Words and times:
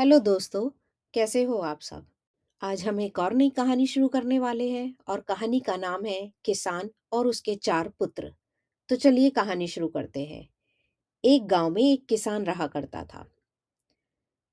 Hello 0.00 0.18
दोस्तों, 0.18 0.70
कैसे 1.14 1.44
हो 1.44 1.54
आप 1.58 1.80
सब? 1.80 2.06
आज 2.62 2.88
हम 2.88 3.00
एक 3.00 3.18
और 3.18 3.34
नई 3.34 3.50
कहानी 3.50 3.86
शुरू 3.86 4.08
करने 4.08 4.38
वाले 4.38 4.70
हैं 4.70 4.94
और 5.08 5.20
कहानी 5.20 5.60
का 5.60 5.76
नाम 5.76 6.04
है 6.04 6.32
किसान 6.44 6.90
और 7.12 7.26
उसके 7.26 7.54
चार 7.54 7.88
पुत्र। 7.88 8.34
तो 8.88 8.96
चलिए 8.96 9.30
कहानी 9.30 9.68
शुरू 9.68 9.88
करते 9.88 10.24
हैं। 10.24 10.48
एक 11.24 11.46
गाँव 11.46 11.70
में 11.70 11.82
एक 11.82 12.06
किसान 12.06 12.44
रहा 12.44 12.66
करता 12.66 13.04
था। 13.04 13.30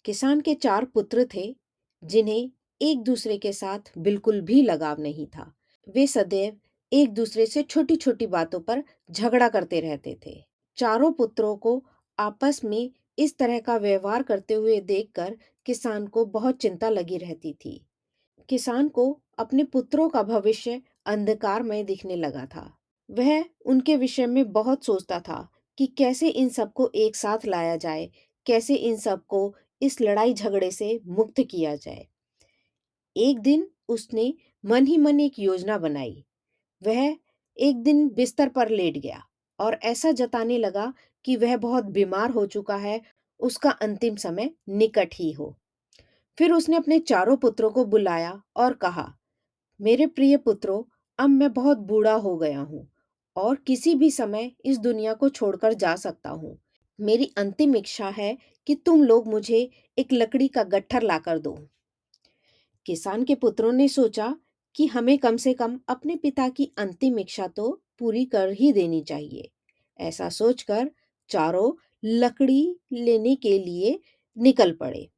किसान 0.06 0.42
के 0.42 0.56
चार 0.56 0.86
पुत्र 0.86 1.28
थे, 1.34 1.56
जिन्हें 2.04 2.52
एक 2.82 3.04
दूसरे 3.04 3.38
के 3.38 3.54
साथ 3.54 3.80
बिल्कुल 3.98 4.42
भी 4.42 4.62
लगाव 4.62 5.02
नहीं 5.02 5.28
था। 5.28 5.54
वे 5.96 6.08
सदैव 6.08 6.60
एक 6.94 7.14
दूसरे 7.14 7.46
से 7.46 7.64
छोटी 7.64 7.96
छोटी 7.96 8.28
बातों 8.28 8.60
पर 8.60 8.84
झगड़ा 9.12 9.50
करते 9.50 9.80
रहते 9.80 10.18
थे। 10.26 10.46
चारों 10.78 11.12
पुत्रों 11.12 11.58
को 11.58 11.86
आपस 12.20 12.62
में 12.64 12.92
इस 13.18 13.38
तरह 13.38 13.60
का 13.60 13.78
व्यवहार 13.78 14.24
करते 14.24 14.54
हुए 14.54 14.80
देखकर 14.82 15.38
किसान 15.66 16.08
को 16.08 16.26
बहुत 16.26 16.58
चिंता 16.58 16.90
लगी 16.90 17.18
रहती 17.18 17.54
थी। 17.54 17.82
किसान 18.50 18.88
को 18.88 19.22
अपने 19.38 19.64
पुत्रों 19.64 20.10
का 20.10 20.24
भविष्य 20.24 20.82
अंधकारमय 21.06 21.84
दिखने 21.84 22.16
लगा 22.16 22.46
था। 22.46 22.78
वह 23.10 23.46
उनके 23.66 23.96
विषय 23.98 24.26
में 24.26 24.52
बहुत 24.52 24.86
सोचता 24.86 25.20
था 25.20 25.50
कि 25.78 25.88
कैसे 25.88 26.30
इन 26.30 26.50
सबको 26.50 26.92
एक 26.96 27.16
साथ 27.16 27.46
लाया 27.46 27.76
जाए, 27.76 28.10
कैसे 28.46 28.76
इन 28.76 28.98
सबको 28.98 29.56
इस 29.82 30.02
लड़ाई 30.02 30.34
झगड़े 30.34 30.72
से 30.72 31.00
मुक्त 31.06 31.42
किया 31.42 31.76
जाए। 31.76 32.08
एक 33.16 33.40
दिन 33.40 33.68
उसने 33.90 34.34
मन 34.66 34.86
ही 34.86 34.98
मन 34.98 35.20
एक 35.20 35.40
योजना 35.40 35.78
बनाई। 35.78 36.26
वह 36.82 37.18
एक 37.58 37.78
दिन 37.84 38.10
बिस्तर 38.10 38.50
पर 38.50 38.70
लेट 38.70 38.98
गया 38.98 39.24
और 39.60 39.74
ऐसा 39.84 40.12
जताने 40.12 40.58
लगा 40.58 40.94
कि 41.28 41.36
वह 41.36 41.58
बहुत 41.58 41.86
बीमार 41.86 42.30
हो 42.30 42.46
चुका 42.46 42.76
है, 42.76 43.02
उसका 43.40 43.70
अंतिम 43.70 44.16
समय 44.16 44.50
निकट 44.70 45.10
ही 45.14 45.32
हो। 45.32 45.56
फिर 46.38 46.52
उसने 46.52 46.78
अपने 46.78 47.00
चारों 47.00 47.36
पुत्रों 47.38 47.70
को 47.70 47.86
बुलाया 47.86 48.42
और 48.56 48.74
कहा, 48.74 49.14
मेरे 49.80 50.08
प्रिय 50.08 50.38
पुत्रों, 50.38 50.84
अब 51.20 51.30
मैं 51.30 51.54
बहुत 51.54 51.78
बूढ़ा 51.78 52.14
हो 52.14 52.36
गया 52.38 52.60
हूँ 52.60 52.88
और 53.36 53.56
किसी 53.56 53.96
भी 53.96 54.12
समय 54.12 54.52
इस 54.66 54.78
दुनिया 54.78 55.14
को 55.14 55.30
छोड़कर 55.30 55.74
जा 55.74 55.96
सकता 55.96 56.30
हूँ। 56.30 56.58
मेरी 57.00 57.32
अंतिम 57.38 57.76
इच्छा 57.76 58.10
है 58.10 58.38
कि 58.68 58.76
तुम 58.76 59.04
लोग 59.04 59.28
मुझे 59.28 59.70
एक 59.98 60.14
लकड़ी 60.14 60.48
का 60.48 60.64
गट्ठर 60.64 61.02
लाकर 61.02 61.40
दो। 61.40 61.58
किसान 62.86 63.24
के 63.24 63.36
पुत्रों 63.36 63.72
ने 63.72 63.88
सोचा 63.88 64.36
कि 64.76 64.86
हमें 64.86 65.18
कम 65.18 65.38
से 65.38 65.54
कम 65.54 65.80
अपने 65.90 66.16
पिता 66.16 66.50
की 66.50 66.72
अंतिम 66.78 67.20
इच्छा 67.20 67.48
तो 67.48 67.70
पूरी 68.00 68.26
कर 68.26 68.52
ही 68.52 68.72
देनी 68.74 69.02
चाहिए। 69.02 69.50
ऐसा 70.00 70.30
सोचकर 70.30 70.90
चारों 71.30 71.72
लकड़ी 72.04 72.76
लेने 72.94 73.36
के 73.36 73.58
लिए 73.60 74.00
निकल 74.38 74.72
पड़े। 74.72 75.10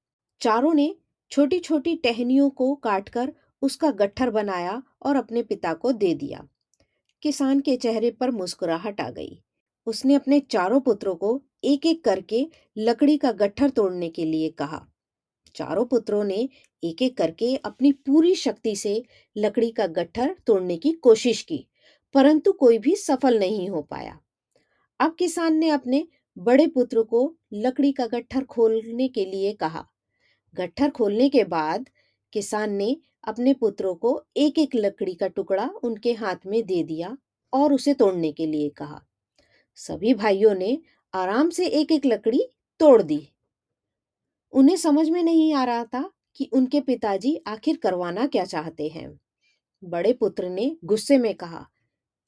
चारों 0.41 0.73
ने 0.73 0.95
छोटी 1.31 1.59
छोटी 1.59 1.95
टहनियों 1.95 2.49
को 2.49 2.73
काटकर 2.75 3.33
उसका 3.61 3.91
गट्ठर 3.91 4.29
बनाया 4.29 4.81
और 5.01 5.15
अपने 5.15 5.43
पिता 5.43 5.73
को 5.73 5.91
दे 5.91 6.13
दिया। 6.13 6.47
किसान 7.21 7.59
के 7.59 7.75
चेहरे 7.75 8.11
पर 8.11 8.31
मुस्कुराहट 8.31 9.01
आ 9.01 9.09
गई। 9.09 9.41
उसने 9.87 10.13
अपने 10.13 10.39
चारों 10.39 10.79
पुत्रों 10.79 11.15
को 11.15 11.41
एक 11.63 11.85
एक 11.85 12.03
करके 12.03 12.45
लकड़ी 12.77 13.17
का 13.17 13.31
गट्ठर 13.31 13.69
तोड़ने 13.69 14.09
के 14.09 14.25
लिए 14.25 14.49
कहा। 14.49 14.85
चारों 15.55 15.85
पुत्रों 15.85 16.23
ने 16.23 16.49
एक 16.83 17.01
एक 17.01 17.17
करके 17.17 17.55
अपनी 17.55 17.91
पूरी 17.91 18.33
शक्ति 18.35 18.75
से 18.75 19.03
लकड़ी 19.35 19.69
का 19.71 19.87
गट्ठर 19.87 20.35
तोड़ने 20.47 20.77
की 20.77 20.91
कोशिश 20.91 21.41
की, 21.41 21.65
परंतु 22.15 22.51
कोई 22.51 22.77
भी 22.77 22.95
सफल 22.95 23.39
नहीं 23.39 23.69
हो 23.69 23.81
पाया। 23.81 24.19
अब 24.99 25.15
किसान 25.15 25.55
ने 25.55 25.69
अपने 25.69 26.07
बड़े 26.37 26.67
पुत्र 26.67 27.03
को 27.03 27.35
लकड़ी 27.53 27.91
का 27.91 28.07
गट्ठर 28.07 28.43
खोलने 28.43 29.07
के 29.07 29.25
लिए 29.25 29.53
कहा। 29.53 29.85
गट्ठर 30.55 30.89
खोलने 30.89 31.29
के 31.29 31.43
बाद 31.43 31.89
किसान 32.33 32.73
ने 32.73 32.97
अपने 33.23 33.53
पुत्रों 33.53 33.95
को 33.95 34.23
एक 34.37 34.59
एक 34.59 34.75
लकड़ी 34.75 35.13
का 35.13 35.27
टुकड़ा 35.27 35.69
उनके 35.83 36.13
हाथ 36.13 36.35
में 36.45 36.65
दे 36.65 36.83
दिया 36.83 37.17
और 37.53 37.73
उसे 37.73 37.93
तोड़ने 37.93 38.31
के 38.31 38.45
लिए 38.45 38.69
कहा। 38.69 39.01
सभी 39.75 40.13
भाइयों 40.13 40.55
ने 40.55 40.77
आराम 41.13 41.49
से 41.49 41.67
एक 41.67 41.91
एक 41.91 42.05
लकड़ी 42.05 42.47
तोड़ 42.79 43.01
दी। 43.01 43.29
उन्हें 44.53 44.75
समझ 44.75 45.09
में 45.09 45.23
नहीं 45.23 45.53
आ 45.53 45.63
रहा 45.63 45.83
था 45.83 46.11
कि 46.35 46.49
उनके 46.53 46.81
पिताजी 46.81 47.35
आखिर 47.47 47.77
करवाना 47.77 48.27
क्या 48.27 48.45
चाहते 48.45 48.87
हैं। 48.87 49.19
बड़े 49.83 50.13
पुत्र 50.13 50.49
ने 50.49 50.77
गुस्से 50.85 51.17
में 51.17 51.33
कहा, 51.35 51.69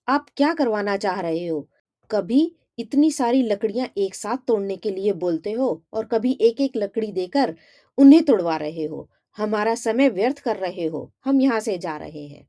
आप 0.07 0.25
क्या 0.37 0.53
करवाना 0.53 0.97
चाह 0.97 1.19
रहे 1.21 1.47
हो? 1.47 1.67
कभी 2.11 2.55
इतनी 2.81 3.11
सारी 3.11 3.41
लकड़ियाँ 3.43 3.87
एक 3.97 4.15
साथ 4.15 4.37
तोड़ने 4.47 4.75
के 4.77 4.91
लिए 4.91 5.13
बोलते 5.15 5.51
हो 5.51 5.81
और 5.93 6.05
कभी 6.05 6.37
एक 6.41 6.61
एक 6.61 6.77
लकड़ी 6.77 7.11
देकर 7.11 7.55
उन्हें 7.97 8.23
तोड़वा 8.23 8.55
रहे 8.57 8.85
हो। 8.85 9.07
हमारा 9.37 9.75
समय 9.75 10.09
व्यर्थ 10.09 10.39
कर 10.39 10.57
रहे 10.57 10.85
हो। 10.85 11.11
हम 11.25 11.41
यहाँ 11.41 11.59
से 11.59 11.77
जा 11.77 11.95
रहे 11.97 12.25
हैं। 12.27 12.47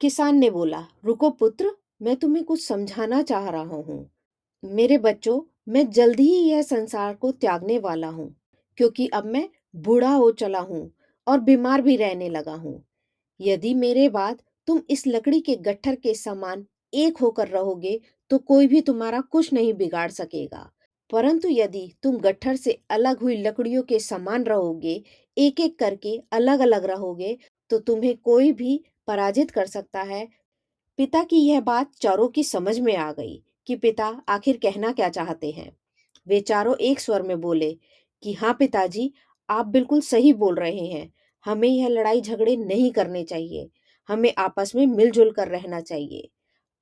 किसान 0.00 0.38
ने 0.38 0.50
बोला, 0.50 0.84
रुको 1.04 1.30
पुत्र, 1.30 1.70
मैं 2.02 2.16
तुम्हें 2.16 2.44
कुछ 2.44 2.66
समझाना 2.66 3.22
चाह 3.22 3.48
रहा 3.50 3.62
हूँ। 3.62 4.08
मेरे 4.62 4.98
बच्चों, 4.98 5.40
मैं 5.68 5.88
जल्दी 5.90 6.22
ही 6.24 6.48
यह 6.50 6.62
संसार 6.62 7.14
को 7.14 7.30
त्यागने 7.32 7.78
वाला 7.78 8.08
हूँ, 8.08 8.34
क्योंकि 8.78 9.06
अब 9.08 9.26
मैं 9.26 9.48
बूढ़ा 9.76 10.10
हो 10.10 10.30
चला 10.32 10.58
हूँ 10.60 10.90
और 11.26 11.40
बीमार 11.40 11.82
भी 11.82 11.96
रहने 11.96 12.28
लगा 12.28 12.54
हूँ। 12.54 12.82
यदि 13.40 13.74
मेरे 13.74 14.08
बाद 14.08 14.42
तुम 14.68 14.80
इस 14.90 15.06
लकड़ी 15.06 15.40
के 15.40 15.56
गट्ठर 15.56 15.94
के 15.94 16.14
समान 16.14 16.64
एक 16.94 17.18
होकर 17.18 17.48
रहोगे 17.48 18.00
तो 18.30 18.38
कोई 18.40 18.66
भी 18.66 18.80
तुम्हारा 18.80 19.20
कुछ 19.22 19.52
नहीं 19.52 19.72
बिगाड़ 19.74 20.10
सकेगा। 20.10 20.70
परंतु 21.10 21.48
यदि 21.48 21.90
तुम 22.02 22.16
गट्ठर 22.18 22.56
से 22.56 22.78
अलग 22.90 23.20
हुई 23.20 23.36
लकड़ियों 23.36 23.82
के 23.82 23.98
समान 23.98 24.44
रहोगे 24.44 25.02
एक 25.36 25.60
एक 25.60 25.78
करके 25.78 26.16
अलग 26.32 26.60
अलग 26.60 26.84
रहोगे 26.84 27.36
तो 27.70 27.78
तुम्हें 27.80 28.16
कोई 28.18 28.52
भी 28.52 28.80
पराजित 29.06 29.50
कर 29.50 29.66
सकता 29.66 30.02
है। 30.02 30.26
पिता 30.98 31.22
की 31.24 31.36
यह 31.38 31.60
बात 31.62 31.92
चारों 31.96 32.28
की 32.28 32.44
समझ 32.44 32.78
में 32.80 32.96
आ 32.96 33.12
गई 33.12 33.42
कि 33.68 33.76
पिता 33.76 34.06
आखिर 34.28 34.58
कहना 34.62 34.92
क्या 34.92 35.08
चाहते 35.10 35.50
हैं। 35.50 35.70
वे 36.26 36.40
चारों 36.42 36.76
एक 36.82 37.00
स्वर 37.00 37.22
में 37.22 37.40
बोले 37.40 37.72
कि 38.22 38.32
हाँ 38.32 38.54
पिताजी, 38.54 39.12
आप 39.48 39.66
बिल्कुल 39.66 40.00
सही 40.02 40.32
बोल 40.34 40.54
रहे 40.56 40.86
हैं। 40.86 41.10
हमें 41.46 41.68
यह 41.68 41.88
लड़ाई 41.88 42.20
झगड़े 42.20 42.56
नहीं 42.56 42.90
करने 42.92 43.22
चाहिए। 43.24 43.68
हमें 44.08 44.32
आपस 44.38 44.72
में 44.76 44.86
मिलजुल 44.86 45.30
कर 45.32 45.48
रहना 45.48 45.80
चाहिए। 45.82 46.28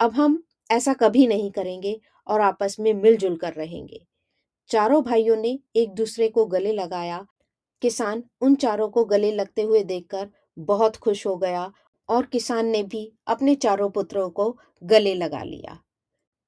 अब 0.00 0.12
हम 0.12 0.42
ऐसा 0.70 0.92
कभी 0.94 1.26
नहीं 1.26 1.50
करेंगे 1.50 2.00
और 2.26 2.40
आपस 2.40 2.76
में 2.80 2.92
मिलजुल 2.94 3.36
कर 3.36 3.52
रहेंगे। 3.52 4.04
चारों 4.70 5.02
भाइयों 5.02 5.36
ने 5.36 5.58
एक 5.76 5.94
दूसरे 5.94 6.28
को 6.28 6.44
गले 6.46 6.72
लगाया। 6.72 7.26
किसान 7.82 8.22
उन 8.40 8.54
चारों 8.54 8.88
को 8.88 9.04
गले 9.04 9.32
लगते 9.32 9.62
हुए 9.62 9.82
देखकर 9.84 10.28
बहुत 10.58 10.96
खुश 10.96 11.26
हो 11.26 11.36
गया 11.36 11.72
और 12.08 12.26
किसान 12.26 12.66
ने 12.66 12.82
भी 12.82 13.10
अपने 13.26 13.54
चारों 13.54 13.90
पुत्रों 13.90 14.28
को 14.30 14.56
गले 14.82 15.14
लगा 15.14 15.42
लिया। 15.42 15.78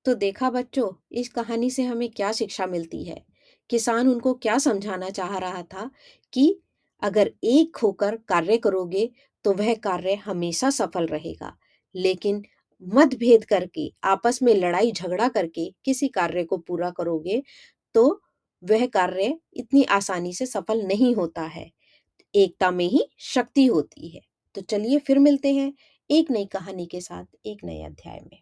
तो 0.06 0.14
देखा 0.14 0.50
बच्चों, 0.50 0.90
इस 1.12 1.28
कहानी 1.28 1.70
से 1.70 1.82
हमें 1.82 2.08
क्या 2.10 2.32
शिक्षा 2.32 2.66
मिलती 2.66 3.04
है? 3.04 3.24
किसान 3.70 4.08
उनको 4.08 4.34
क्या 4.34 4.58
समझाना 4.58 5.10
चाह 5.10 5.36
रहा 5.38 5.62
था 5.64 5.90
कि 6.32 6.60
अगर 7.02 7.30
एक 7.44 7.76
होकर 7.76 8.16
कार्य 8.28 8.56
करोगे 8.58 9.10
तो 9.44 9.52
वह 9.52 9.74
कार्य 9.76 10.14
हमेशा 10.16 10.70
सफल 10.70 11.06
रहेगा, 11.06 11.56
लेकिन 11.94 12.42
मतभेद 12.82 13.44
करके, 13.46 13.90
आपस 14.04 14.38
में 14.42 14.54
लड़ाई 14.54 14.92
झगड़ा 14.92 15.28
करके 15.30 15.70
किसी 15.84 16.08
कार्य 16.10 16.44
को 16.44 16.56
पूरा 16.58 16.90
करोगे 16.92 17.42
तो 17.94 18.08
वह 18.62 18.86
कार्य 18.88 19.34
इतनी 19.54 19.84
आसानी 19.92 20.32
से 20.34 20.46
सफल 20.46 20.82
नहीं 20.84 21.14
होता 21.14 21.42
है। 21.48 21.70
एकता 22.34 22.70
में 22.72 22.86
ही 22.86 23.06
शक्ति 23.26 23.66
होती 23.66 24.08
है। 24.08 24.20
तो 24.54 24.60
चलिए 24.62 24.98
फिर 25.00 25.18
मिलते 25.20 25.54
हैं 25.54 25.72
एक 26.10 26.30
नई 26.30 26.46
कहानी 26.46 26.86
के 26.86 27.00
साथ, 27.00 27.24
एक 27.46 27.64
नए 27.64 27.82
अध्याय 27.84 28.20
में। 28.22 28.40